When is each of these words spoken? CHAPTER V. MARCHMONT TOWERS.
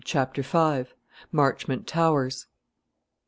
CHAPTER 0.03 0.41
V. 0.41 0.85
MARCHMONT 1.31 1.85
TOWERS. 1.85 2.47